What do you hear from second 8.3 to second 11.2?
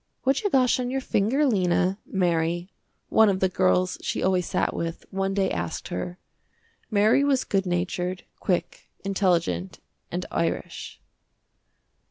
quick, intelligent and Irish.